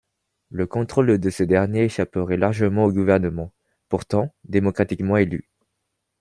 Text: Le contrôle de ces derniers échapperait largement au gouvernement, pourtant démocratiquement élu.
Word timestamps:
Le 0.49 0.65
contrôle 0.65 1.19
de 1.19 1.29
ces 1.29 1.45
derniers 1.45 1.83
échapperait 1.83 2.35
largement 2.35 2.85
au 2.85 2.91
gouvernement, 2.91 3.53
pourtant 3.87 4.33
démocratiquement 4.45 5.17
élu. 5.17 5.47